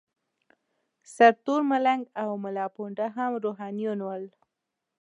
سرتور 1.15 1.61
ملنګ 1.71 2.03
او 2.21 2.29
ملاپوونده 2.43 3.05
هم 3.15 3.31
روحانیون 3.45 3.99
ول. 4.03 4.23